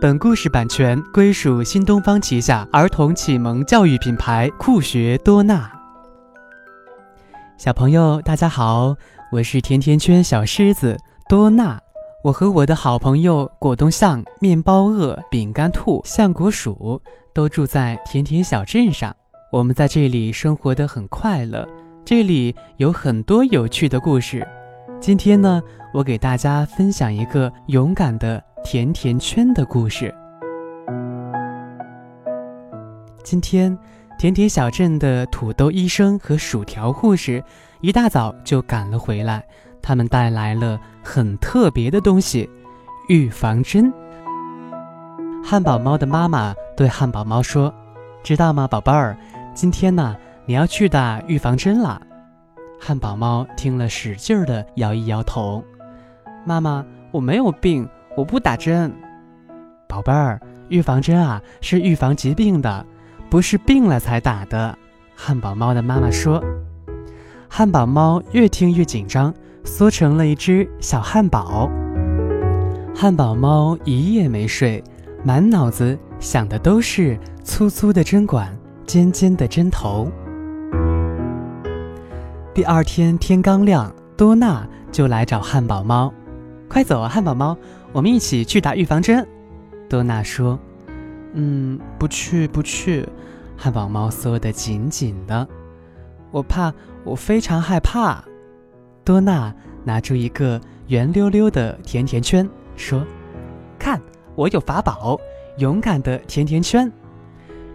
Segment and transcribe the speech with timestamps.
[0.00, 5.68] 本故事版权归属新东方旗下儿童启蒙教育品牌酷学多纳。
[7.56, 8.94] 小朋友，大家好，
[9.32, 10.96] 我是甜甜圈小狮子
[11.28, 11.80] 多纳。
[12.22, 17.02] 我和我的好朋友果冻象、面包鳄、饼干兔、橡果鼠
[17.34, 19.12] 都住在甜甜小镇上。
[19.50, 21.66] 我们在这里生活的很快乐，
[22.04, 24.46] 这里有很多有趣的故事。
[25.00, 25.60] 今天呢，
[25.92, 30.14] 我给大家分享一个勇敢的甜甜圈的故事。
[33.22, 33.76] 今天，
[34.18, 37.42] 甜甜小镇的土豆医生和薯条护士
[37.80, 39.44] 一大早就赶了回来，
[39.80, 42.48] 他们带来了很特别的东西——
[43.08, 43.92] 预防针。
[45.44, 47.72] 汉堡猫的妈妈对汉堡猫说
[48.22, 49.16] ：“知道吗，宝贝儿？”
[49.54, 50.16] 今天呢，
[50.46, 52.00] 你要去打预防针了。
[52.80, 55.64] 汉堡猫听了，使劲儿的摇一摇头。
[56.44, 57.88] 妈妈，我没有病，
[58.18, 58.92] 我不打针。
[59.88, 62.84] 宝贝儿，预防针啊，是预防疾病的，
[63.30, 64.76] 不是病了才打的。
[65.14, 66.42] 汉堡猫的妈妈说。
[67.48, 69.32] 汉堡猫越听越紧张，
[69.64, 71.70] 缩成了一只小汉堡。
[72.92, 74.82] 汉堡猫一夜没睡，
[75.22, 78.52] 满脑子想的都是粗粗的针管。
[78.84, 80.10] 尖尖的针头。
[82.52, 86.12] 第二天天刚亮，多娜就来找汉堡猫
[86.68, 87.54] ：“快走啊，汉堡猫，
[87.92, 89.26] 我们一起去打预防针。”
[89.88, 90.58] 多娜说
[91.34, 93.06] ：“嗯，不去，不去。”
[93.56, 95.48] 汉堡猫缩得紧紧的，
[96.30, 96.72] 我怕，
[97.02, 98.22] 我非常害怕。
[99.04, 103.04] 多娜拿出一个圆溜溜的甜甜圈，说
[103.78, 104.00] ：“看，
[104.36, 105.18] 我有法宝，
[105.56, 106.90] 勇敢的甜甜圈。”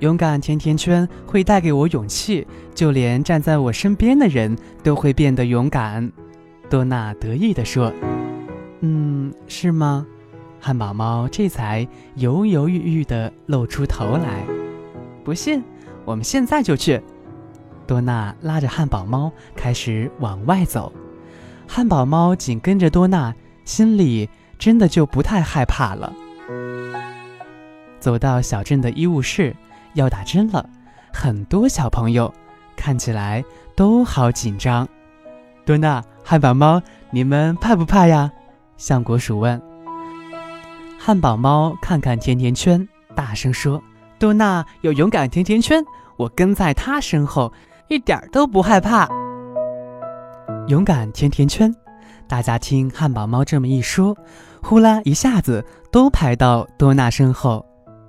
[0.00, 6.10] 勇敢甜甜圈会带给我勇气，就连站在我身边的人都会变得勇敢。
[6.68, 7.92] 多娜得意地说
[8.80, 10.06] ：“嗯，是吗？”
[10.60, 11.86] 汉堡猫这才
[12.16, 14.44] 犹犹豫豫地露出头来。
[15.24, 15.62] 不信，
[16.04, 17.00] 我们现在就去。
[17.86, 20.92] 多娜拉着汉堡猫开始往外走，
[21.66, 26.12] 汉堡猫紧跟着多娜，心里真的就不太害怕了。
[27.98, 29.54] 走到小镇的医务室。
[29.94, 30.70] 要打针了，
[31.12, 32.32] 很多小朋友
[32.76, 34.88] 看起来都好紧张。
[35.66, 36.80] 多娜、汉堡猫，
[37.10, 38.30] 你们怕不怕呀？
[38.80, 39.60] 橡果鼠问。
[40.98, 43.80] 汉堡猫看看甜甜圈，大声说
[44.18, 45.84] ：“多娜有勇敢甜甜圈，
[46.16, 47.52] 我跟在她身后，
[47.88, 49.06] 一点都不害怕。”
[50.68, 51.70] 勇敢甜甜圈，
[52.26, 54.16] 大家听汉堡猫这么一说，
[54.62, 57.64] 呼啦一下子都排到多娜身后。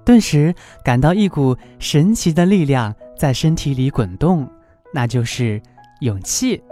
[0.05, 0.55] 顿时
[0.85, 4.49] 感到一股神奇的力量在身体里滚动，
[4.93, 5.61] 那就是
[5.99, 6.63] 勇气。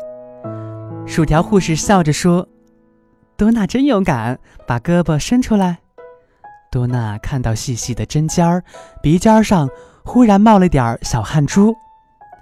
[1.06, 2.48] 薯条护士笑着说
[3.40, 5.78] ：“多娜真勇敢，把胳膊伸出来。”
[6.70, 8.62] 多娜看到细细的针尖儿，
[9.02, 9.70] 鼻尖上
[10.04, 11.74] 忽然冒了点小汗珠。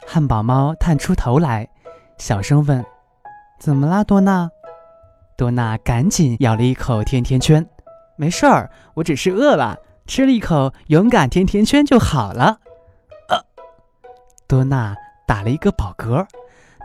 [0.07, 1.69] 汉堡猫探出头来，
[2.17, 2.83] 小声问
[3.61, 4.49] ：“怎么啦，多娜？”
[5.37, 7.63] 多娜赶紧咬了一口甜甜圈
[8.17, 9.77] ：“没事儿，我只是饿了。”
[10.07, 12.57] 吃了一口勇敢甜甜圈就好了。
[13.29, 13.37] 呃，
[14.47, 14.95] 多娜
[15.27, 16.25] 打了一个饱嗝，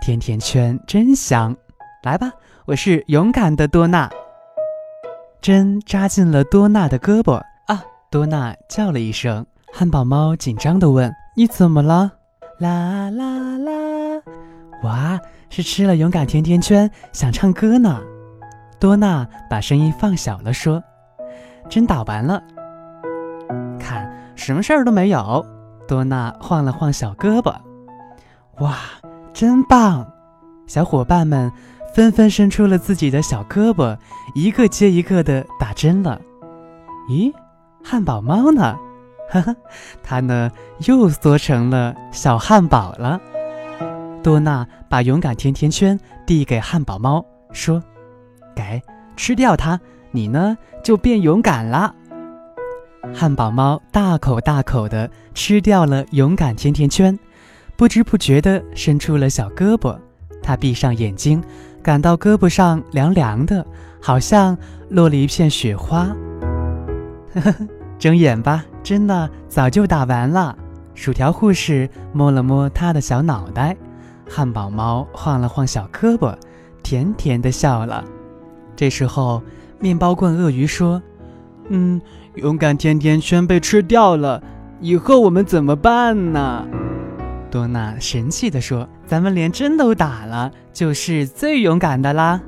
[0.03, 1.57] 甜甜圈真香。
[2.03, 2.33] 来吧，
[2.65, 4.09] 我是勇敢的多娜。
[5.41, 7.83] 针扎进了多娜的胳膊啊！
[8.09, 9.45] 多娜叫了一声。
[9.73, 12.13] 汉堡猫紧张地问：“你怎么了？”
[12.61, 14.23] 啦啦啦！
[14.85, 15.19] 哇，
[15.51, 18.01] 是吃了勇敢甜甜圈想唱歌呢。
[18.79, 20.81] 多娜把声音放小了说
[21.69, 22.41] ：“针打完了。”
[23.81, 25.45] 看什么事儿都没有，
[25.89, 27.53] 多娜晃了晃小胳膊。
[28.59, 28.77] 哇，
[29.33, 30.07] 真棒！
[30.69, 31.51] 小伙伴们
[31.95, 33.97] 纷纷伸出了自己的小胳膊，
[34.35, 36.21] 一个接一个的打针了。
[37.09, 37.33] 咦，
[37.85, 38.77] 汉堡猫呢？
[39.31, 39.57] 哈哈，
[40.03, 40.51] 它呢
[40.87, 43.21] 又缩成了小汉堡了。
[44.23, 47.83] 多娜把勇敢甜甜圈递给汉堡猫，说
[48.55, 48.81] ：“给，
[49.17, 51.95] 吃掉它，你呢就变勇敢了。”
[53.13, 57.19] 汉堡猫大口大口地吃掉了勇敢甜甜圈，
[57.77, 59.99] 不知不觉地伸出了小胳膊。
[60.43, 61.43] 它闭上眼睛，
[61.83, 63.67] 感到胳膊上凉凉的，
[64.01, 64.57] 好像
[64.89, 66.09] 落了一片雪花。
[67.99, 70.57] 睁眼吧，真的早就打完了。
[70.95, 73.77] 薯条护士摸了摸它的小脑袋，
[74.29, 76.35] 汉堡猫晃了晃小胳膊，
[76.83, 78.05] 甜甜地笑了。
[78.77, 79.43] 这时候，
[79.79, 81.03] 面包棍鳄鱼说
[81.69, 82.01] ：“嗯。”
[82.37, 84.43] 勇敢甜甜圈被吃掉了，
[84.81, 86.67] 以后我们怎么办呢？
[87.53, 92.41] 多娜神气地说：“咱们连针都打了，就是最勇敢的啦。”